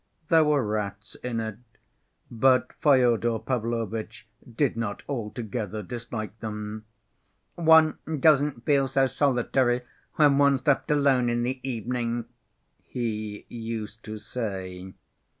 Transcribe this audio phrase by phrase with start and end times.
[0.29, 1.59] There were rats in it,
[2.31, 6.85] but Fyodor Pavlovitch did not altogether dislike them.
[7.53, 9.81] "One doesn't feel so solitary
[10.15, 12.25] when one's left alone in the evening,"
[12.81, 14.95] he used to say.